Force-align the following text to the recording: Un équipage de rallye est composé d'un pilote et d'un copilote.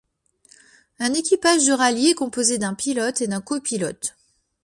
Un 0.97 1.13
équipage 1.13 1.67
de 1.67 1.73
rallye 1.73 2.07
est 2.09 2.13
composé 2.15 2.57
d'un 2.57 2.73
pilote 2.73 3.21
et 3.21 3.27
d'un 3.27 3.39
copilote. 3.39 4.15